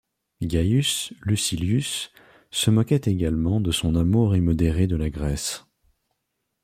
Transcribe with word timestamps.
Gaius 0.41 1.13
Lucilius, 1.25 2.09
se 2.49 2.71
moquait 2.71 3.01
également 3.05 3.61
de 3.61 3.69
son 3.69 3.95
amour 3.95 4.35
immodéré 4.35 4.87
de 4.87 4.95
la 4.95 5.11
Grèce. 5.11 5.67